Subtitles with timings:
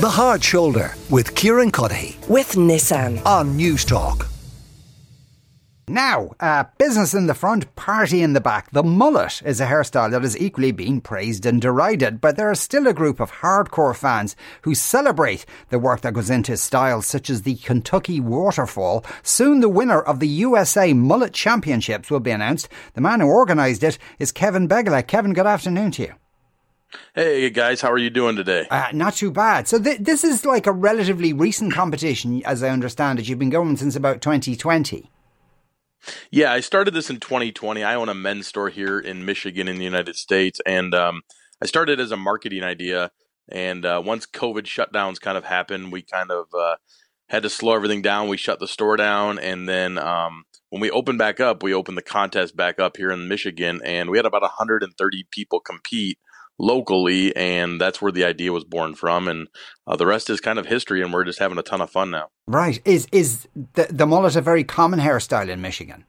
[0.00, 3.22] The Hard Shoulder with Kieran Cuddihy with Nissan.
[3.26, 4.26] on Newstalk.
[5.86, 8.70] Now, uh, business in the front, party in the back.
[8.70, 12.54] The mullet is a hairstyle that has equally been praised and derided, but there are
[12.54, 17.28] still a group of hardcore fans who celebrate the work that goes into styles such
[17.28, 19.04] as the Kentucky Waterfall.
[19.22, 22.70] Soon the winner of the USA Mullet Championships will be announced.
[22.94, 25.06] The man who organised it is Kevin Begala.
[25.06, 26.14] Kevin, good afternoon to you.
[27.14, 28.66] Hey guys, how are you doing today?
[28.68, 29.68] Uh, not too bad.
[29.68, 33.28] So th- this is like a relatively recent competition, as I understand it.
[33.28, 35.08] You've been going since about 2020.
[36.30, 37.84] Yeah, I started this in 2020.
[37.84, 41.22] I own a men's store here in Michigan in the United States, and um,
[41.62, 43.12] I started as a marketing idea.
[43.48, 46.76] And uh, once COVID shutdowns kind of happened, we kind of uh,
[47.28, 48.28] had to slow everything down.
[48.28, 51.98] We shut the store down, and then um, when we opened back up, we opened
[51.98, 56.18] the contest back up here in Michigan, and we had about 130 people compete
[56.60, 59.26] locally, and that's where the idea was born from.
[59.26, 59.48] And
[59.86, 62.10] uh, the rest is kind of history, and we're just having a ton of fun
[62.10, 62.28] now.
[62.46, 62.80] Right.
[62.84, 66.04] Is is the, the mullet a very common hairstyle in Michigan?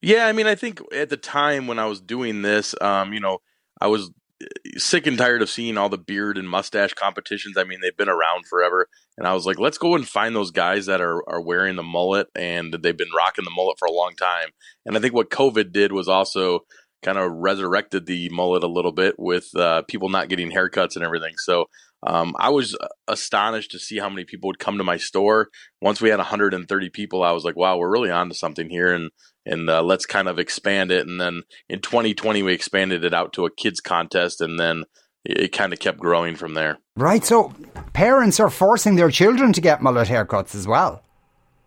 [0.00, 3.20] Yeah, I mean, I think at the time when I was doing this, um, you
[3.20, 3.38] know,
[3.80, 4.10] I was
[4.42, 7.56] uh, sick and tired of seeing all the beard and mustache competitions.
[7.56, 8.88] I mean, they've been around forever,
[9.18, 11.82] and I was like, let's go and find those guys that are are wearing the
[11.82, 14.48] mullet and they've been rocking the mullet for a long time.
[14.84, 16.60] And I think what COVID did was also
[17.02, 21.04] kind of resurrected the mullet a little bit with uh, people not getting haircuts and
[21.04, 21.34] everything.
[21.36, 21.66] So
[22.06, 22.76] um, I was
[23.08, 25.48] astonished to see how many people would come to my store.
[25.80, 28.92] Once we had 130 people, I was like, "Wow, we're really on to something here,"
[28.92, 29.10] and
[29.44, 31.06] and uh, let's kind of expand it.
[31.06, 34.84] And then in 2020, we expanded it out to a kids contest, and then
[35.24, 36.78] it, it kind of kept growing from there.
[36.96, 37.24] Right.
[37.24, 37.54] So
[37.92, 41.02] parents are forcing their children to get mullet haircuts as well.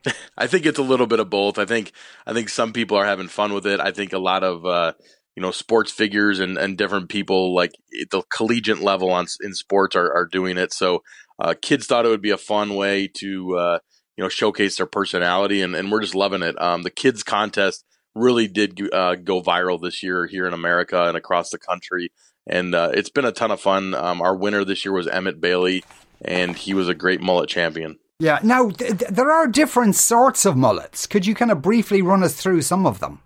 [0.37, 1.57] I think it's a little bit of both.
[1.57, 1.91] I think
[2.25, 3.79] I think some people are having fun with it.
[3.79, 4.93] I think a lot of uh,
[5.39, 7.71] you know sports figures and, and different people like
[8.11, 10.73] the collegiate level on in sports are, are doing it.
[10.73, 11.01] So
[11.39, 13.79] uh, kids thought it would be a fun way to uh,
[14.17, 16.61] you know showcase their personality, and, and we're just loving it.
[16.61, 21.15] Um, the kids contest really did uh, go viral this year here in America and
[21.15, 22.11] across the country,
[22.45, 23.95] and uh, it's been a ton of fun.
[23.95, 25.85] Um, our winner this year was Emmett Bailey,
[26.21, 27.97] and he was a great mullet champion.
[28.19, 28.39] Yeah.
[28.43, 31.07] Now th- th- there are different sorts of mullets.
[31.07, 33.21] Could you kind of briefly run us through some of them?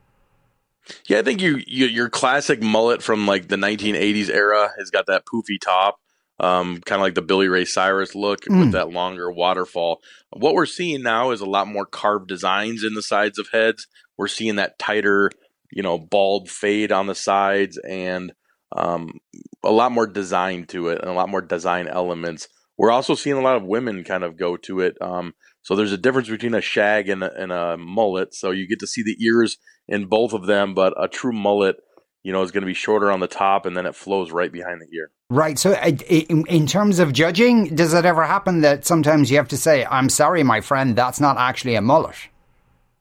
[1.07, 5.05] Yeah, I think you, you your classic mullet from like the 1980s era has got
[5.07, 5.99] that poofy top,
[6.39, 8.59] um, kind of like the Billy Ray Cyrus look Mm.
[8.59, 10.01] with that longer waterfall.
[10.31, 13.87] What we're seeing now is a lot more carved designs in the sides of heads.
[14.17, 15.31] We're seeing that tighter,
[15.71, 18.33] you know, bald fade on the sides and
[18.75, 19.19] um,
[19.63, 22.47] a lot more design to it and a lot more design elements.
[22.77, 24.97] We're also seeing a lot of women kind of go to it.
[24.99, 25.33] Um,
[25.63, 28.33] so there's a difference between a shag and a, and a mullet.
[28.35, 29.57] So you get to see the ears
[29.87, 31.77] in both of them, but a true mullet,
[32.21, 34.51] you know, is going to be shorter on the top and then it flows right
[34.51, 35.11] behind the ear.
[35.29, 35.57] Right.
[35.57, 39.47] So uh, in, in terms of judging, does it ever happen that sometimes you have
[39.47, 42.15] to say, "I'm sorry, my friend, that's not actually a mullet"?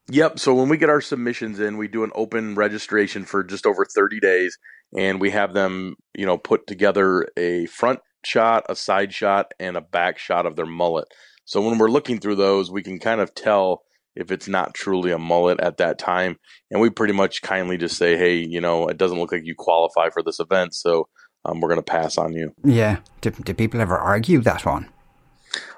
[0.08, 0.38] Yep.
[0.38, 3.84] So when we get our submissions in, we do an open registration for just over
[3.84, 4.58] 30 days
[4.96, 9.76] and we have them, you know, put together a front shot, a side shot, and
[9.76, 11.08] a back shot of their mullet.
[11.44, 13.82] So when we're looking through those, we can kind of tell
[14.14, 16.36] if it's not truly a mullet at that time.
[16.70, 19.54] And we pretty much kindly just say, hey, you know, it doesn't look like you
[19.56, 20.74] qualify for this event.
[20.74, 21.08] So
[21.44, 22.52] um, we're going to pass on you.
[22.62, 22.98] Yeah.
[23.20, 24.88] Do, do people ever argue that one?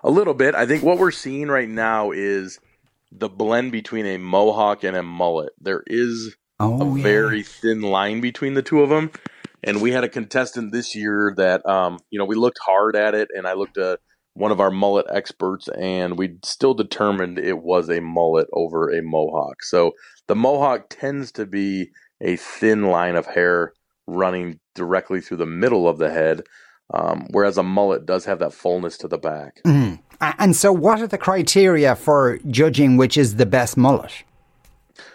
[0.02, 0.54] A little bit.
[0.54, 2.58] I think what we're seeing right now is
[3.10, 5.52] the blend between a mohawk and a mullet.
[5.60, 7.02] There is Oh, a yeah.
[7.02, 9.10] very thin line between the two of them.
[9.64, 13.14] And we had a contestant this year that, um, you know, we looked hard at
[13.14, 13.98] it, and I looked at
[14.34, 19.00] one of our mullet experts, and we still determined it was a mullet over a
[19.02, 19.62] mohawk.
[19.62, 19.92] So
[20.26, 21.90] the mohawk tends to be
[22.20, 23.72] a thin line of hair
[24.06, 26.42] running directly through the middle of the head,
[26.92, 29.60] um, whereas a mullet does have that fullness to the back.
[29.64, 34.24] A- And so, what are the criteria for judging which is the best mullet?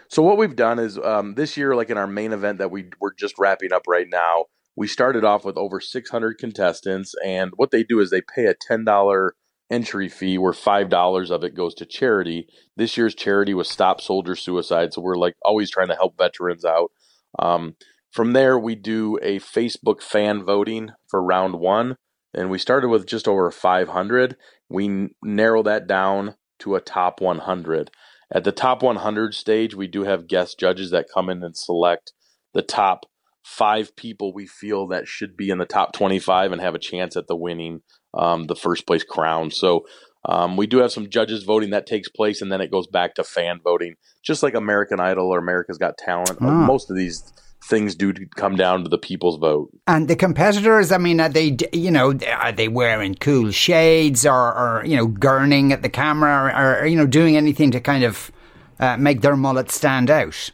[0.07, 2.89] So what we've done is um, this year, like in our main event that we
[2.99, 4.45] we're just wrapping up right now,
[4.79, 8.53] we started off with over 600 contestants, and what they do is they pay a
[8.53, 9.35] ten dollar
[9.69, 12.47] entry fee, where five dollars of it goes to charity.
[12.77, 16.63] This year's charity was Stop Soldier Suicide, so we're like always trying to help veterans
[16.63, 16.91] out.
[17.39, 17.75] Um,
[18.13, 21.97] from there, we do a Facebook fan voting for round one,
[22.33, 24.37] and we started with just over 500.
[24.69, 27.91] We n- narrow that down to a top 100.
[28.33, 32.13] At the top 100 stage, we do have guest judges that come in and select
[32.53, 33.05] the top
[33.43, 37.15] five people we feel that should be in the top 25 and have a chance
[37.15, 37.81] at the winning
[38.13, 39.51] um, the first place crown.
[39.51, 39.85] So
[40.25, 43.15] um, we do have some judges voting that takes place, and then it goes back
[43.15, 46.37] to fan voting, just like American Idol or America's Got Talent.
[46.41, 46.65] Ah.
[46.65, 47.31] Most of these
[47.63, 49.69] things do come down to the people's vote.
[49.87, 54.33] And the competitors, I mean, are they, you know, are they wearing cool shades or,
[54.33, 58.03] or you know, gurning at the camera or, or you know, doing anything to kind
[58.03, 58.31] of
[58.79, 60.51] uh, make their mullet stand out?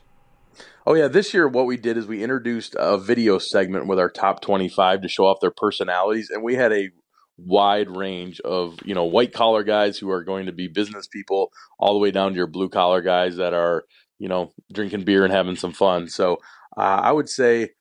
[0.87, 4.09] Oh yeah, this year what we did is we introduced a video segment with our
[4.09, 6.91] top 25 to show off their personalities and we had a
[7.37, 11.51] wide range of, you know, white collar guys who are going to be business people
[11.79, 13.85] all the way down to your blue collar guys that are,
[14.19, 16.07] you know, drinking beer and having some fun.
[16.07, 16.37] So,
[16.77, 17.71] uh, I would say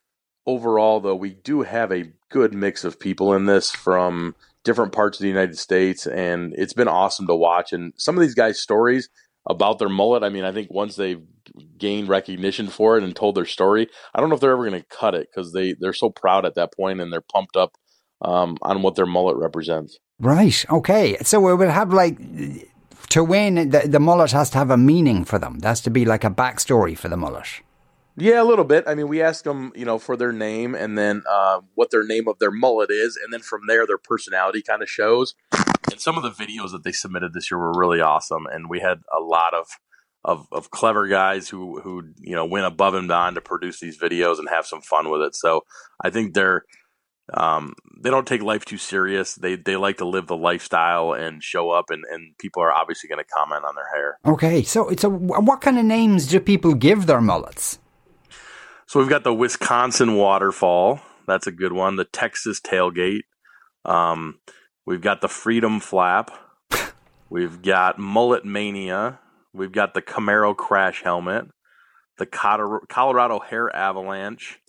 [0.47, 5.19] overall though we do have a good mix of people in this from different parts
[5.19, 8.59] of the United States and it's been awesome to watch and some of these guys
[8.59, 9.09] stories
[9.47, 10.23] about their mullet.
[10.23, 11.21] I mean, I think once they've
[11.77, 14.81] gained recognition for it and told their story, I don't know if they're ever going
[14.81, 17.77] to cut it because they they're so proud at that point and they're pumped up
[18.21, 19.99] um, on what their mullet represents.
[20.19, 20.65] Right.
[20.69, 21.17] Okay.
[21.23, 22.17] So we would have like
[23.09, 23.69] to win.
[23.69, 25.59] The, the mullet has to have a meaning for them.
[25.59, 27.47] That's to be like a backstory for the mullet.
[28.17, 28.85] Yeah, a little bit.
[28.87, 32.05] I mean, we asked them, you know, for their name and then uh, what their
[32.05, 35.35] name of their mullet is, and then from there, their personality kind of shows.
[35.91, 38.79] And some of the videos that they submitted this year were really awesome, and we
[38.79, 39.67] had a lot of
[40.25, 43.97] of, of clever guys who who you know went above and beyond to produce these
[43.97, 45.35] videos and have some fun with it.
[45.35, 45.61] So
[46.03, 46.63] I think they're
[47.33, 49.35] um, they don't take life too serious.
[49.35, 53.07] They they like to live the lifestyle and show up, and, and people are obviously
[53.07, 54.19] going to comment on their hair.
[54.25, 57.77] Okay, so so what kind of names do people give their mullets?
[58.87, 61.01] So we've got the Wisconsin waterfall.
[61.27, 61.95] That's a good one.
[61.95, 63.23] The Texas tailgate.
[63.83, 64.39] Um,
[64.85, 66.31] we've got the Freedom flap.
[67.29, 69.19] We've got Mullet Mania.
[69.55, 71.45] We've got the Camaro crash helmet.
[72.17, 74.59] The Colorado hair avalanche.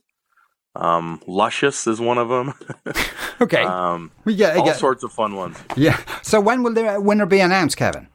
[0.74, 2.54] Um, Luscious is one of them.
[3.40, 3.62] okay.
[3.62, 5.56] Um, we get, all sorts of fun ones.
[5.76, 5.98] Yeah.
[6.22, 8.08] So when will the winner be announced, Kevin?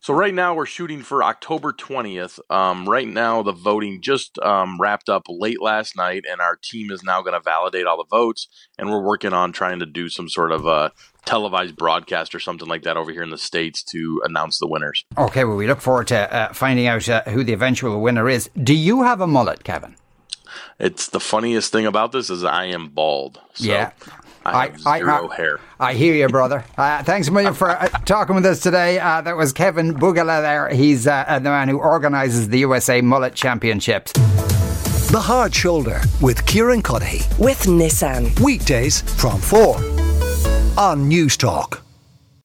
[0.00, 2.38] So right now we're shooting for October 20th.
[2.50, 6.90] Um, right now the voting just um, wrapped up late last night, and our team
[6.90, 8.48] is now going to validate all the votes,
[8.78, 10.92] and we're working on trying to do some sort of a
[11.24, 15.04] televised broadcast or something like that over here in the states to announce the winners.
[15.16, 18.48] Okay, well we look forward to uh, finding out uh, who the eventual winner is.
[18.62, 19.96] Do you have a mullet, Kevin?
[20.78, 23.40] It's the funniest thing about this is I am bald.
[23.54, 23.90] So yeah.
[24.54, 25.60] I have I, zero I, hair.
[25.80, 26.64] I hear you, brother.
[26.76, 28.98] Uh, thanks a million for uh, talking with us today.
[28.98, 30.68] Uh, that was Kevin Bugala there.
[30.68, 34.12] He's uh, uh, the man who organises the USA Mullet Championships.
[35.10, 37.38] The Hard Shoulder with Kieran Cuddihy.
[37.38, 38.38] With Nissan.
[38.40, 39.76] Weekdays from 4
[40.76, 41.80] on Newstalk.